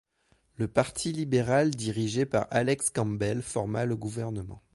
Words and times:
Le 0.55 0.67
Parti 0.67 1.11
libéral 1.13 1.69
dirigé 1.75 2.25
par 2.25 2.47
Alex 2.49 2.89
Campbell 2.89 3.43
forma 3.43 3.85
le 3.85 3.95
gouvernement. 3.95 4.63